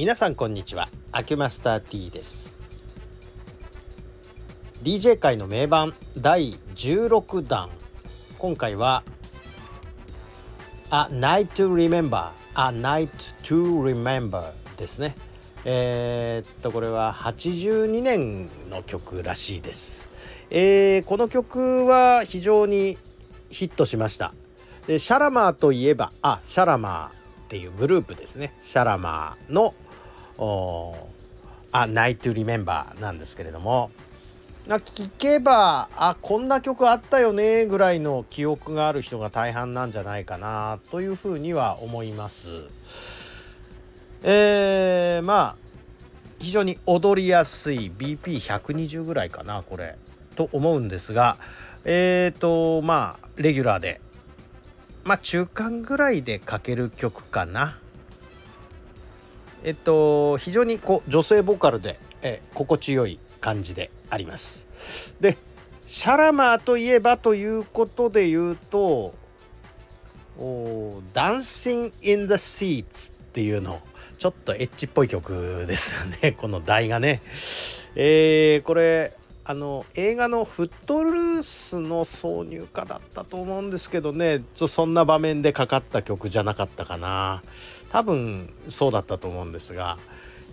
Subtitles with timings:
[0.00, 0.88] 皆さんこんにちは。
[1.12, 2.56] アキュマスター T です。
[4.82, 7.68] DJ 界の名盤第16弾。
[8.38, 9.02] 今回は
[10.90, 13.10] A Night to Remember A Night
[13.42, 14.42] to Remember
[14.78, 15.14] ですね。
[15.66, 20.08] えー、っとこれは82年の曲らしいです、
[20.48, 22.96] えー、この曲は非常に
[23.50, 24.32] ヒットしました。
[24.86, 28.54] でシャラマーといえばあシャラマーっていうグループですね。
[28.62, 29.74] シャラマーの
[31.72, 33.90] 「あ Night to Remember」なんですけれども
[34.66, 42.70] 聞けばあこんな曲あったよねぐらいの記憶がある人が大半なんじゃないかなというふうには思います。
[44.22, 45.70] えー、まあ
[46.38, 49.96] 非常に踊りやすい BP120 ぐらいかなこれ
[50.36, 51.36] と思うんですが
[51.84, 54.00] えっ、ー、とまあレギュラーで
[55.04, 57.78] まあ中間ぐらいで書ける曲かな。
[59.64, 65.16] えっと非常にこう女性ボーカルでえ心地よい感じであります。
[65.20, 65.36] で
[65.86, 69.14] シャラマーといえばということで言うと
[71.12, 73.80] 「ダンシング・イン・ザ・シーツ」っていうの
[74.18, 77.22] ちょっとエッチっぽい曲ですよね この題がね。
[77.96, 79.14] えー、これ
[79.50, 84.44] あの映画の「フットルース」の挿入歌だったと思うんですけどね。
[84.54, 87.42] そんな場面でかかった曲じゃなかったかな。
[87.88, 89.98] 多分そうだったと思うんですが、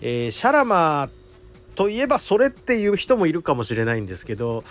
[0.01, 1.09] えー、シャラマ
[1.75, 4.63] といえばそれっていう人もいるかもしれないんですけど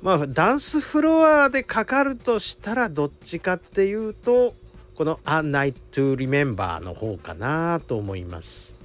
[0.00, 4.54] まあダンスフロアでかかるとしたらどっちかっていうと
[4.94, 8.81] この「A Night to Remember」の方かなと思います。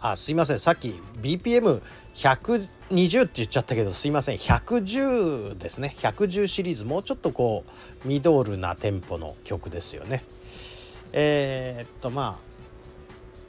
[0.00, 0.58] あすいません。
[0.58, 1.80] さっき BPM
[2.14, 4.36] 120って言っちゃったけどすいません。
[4.36, 5.96] 110ですね。
[6.00, 6.84] 110シリーズ。
[6.84, 7.64] もうちょっとこ
[8.04, 10.24] うミドルなテンポの曲ですよね。
[11.12, 12.46] えー、っとまあ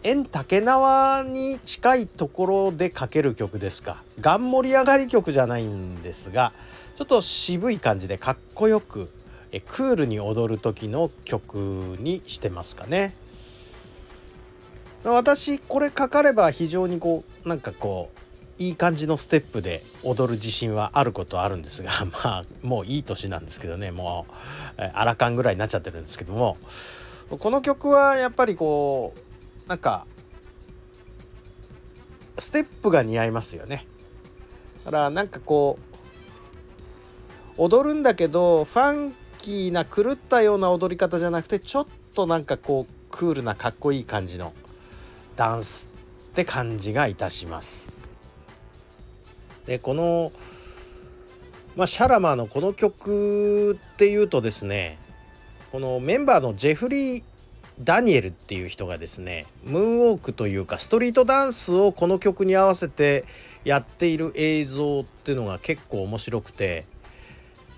[0.04, 4.04] 円竹縄に近いところで書ける曲ですか。
[4.22, 6.54] がん盛り上がり曲じゃないんですが
[6.98, 9.10] ちょっと渋い感じでかっこよく
[9.52, 11.58] えクールに踊る時の曲
[12.00, 13.14] にしてますかね。
[15.14, 18.20] 私これかかれば非常にこうなんかこう
[18.60, 21.92] いい感じのステップで踊る自信はあることはあるんですが
[22.24, 24.26] まあもういい年なんですけどねも
[24.78, 26.58] うアラカンぐらいになっちゃってるんですけども
[27.30, 29.14] この曲はやっぱりこ
[29.66, 30.08] うなんか
[32.40, 33.88] ステップが似合いますよね。
[34.86, 35.80] だからなんかこ
[37.58, 44.54] う踊るんだけどファンキーな狂ったような踊り方じゃなくてちょっとなんかこうクールなかっこいい感じの
[45.38, 45.88] ダンス
[46.34, 47.90] って感じがいたします。
[49.66, 50.32] でこの、
[51.76, 54.98] まあ、シャラマーのこの曲っていうとですね
[55.72, 57.24] このメンバーのジェフリー・
[57.84, 63.26] ダニエルっていう人がですねムーンウォークというかストリートダンスをこの曲に合わせて
[63.66, 66.86] やっている映像っていうのが結構面白くて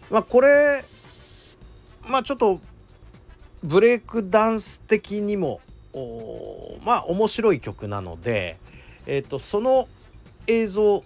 [0.09, 0.85] まあこれ
[2.07, 2.59] まあちょっと
[3.63, 5.59] ブレイクダンス的にも
[6.85, 8.57] まあ面白い曲なので、
[9.05, 9.87] えーとその
[10.47, 11.03] 映像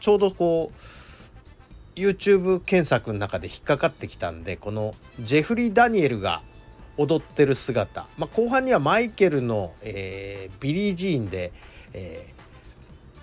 [0.00, 6.42] ちょうどこう YouTube 検索の中で引っかかってきたんでこのジェフリー・ダニエルが
[6.96, 11.52] 踊ってる姿、まあ、後半にはマイケルの、えー、ビリー・ジーンで、
[11.92, 12.32] え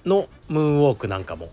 [0.03, 1.49] ー、のムーンウォークなんかも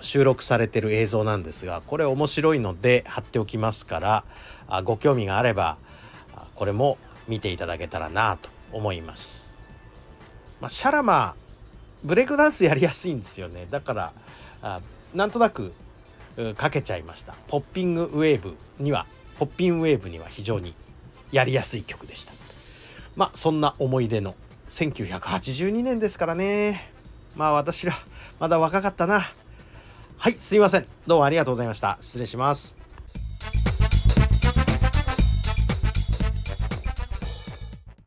[0.00, 4.24] 収録されてる映像なんですがこれ面白いので貼っておきますから
[4.68, 5.78] あご興味があれば
[6.54, 9.54] これも見ていただけたらなと思います。
[10.60, 11.36] まあ、シャラマ
[12.02, 13.66] ブレイクダンスやりやすいんですよね。
[13.70, 14.12] だから
[14.62, 14.80] あ
[15.14, 15.72] なんとなく
[16.56, 17.34] かけちゃいました。
[17.48, 19.06] ポッピングウェーブには
[19.38, 20.74] ポッピングウェーブには非常に
[21.32, 22.32] やりやすい曲でした。
[23.16, 24.34] まあそんな思い出の
[24.68, 26.92] 1982年ですからね。
[27.36, 27.94] まあ私ら
[28.38, 29.24] まだ若かったな。
[30.16, 30.86] はいすいません。
[31.06, 31.98] どうもありがとうございました。
[32.00, 32.87] 失礼します。